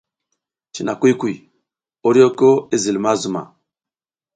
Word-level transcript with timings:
Cina 0.73 0.93
kuy 0.99 1.13
kuy, 1.19 1.35
oryoko 2.07 2.47
i 2.75 2.77
zil 2.81 2.97
ma 3.03 3.11
zuma. 3.21 3.41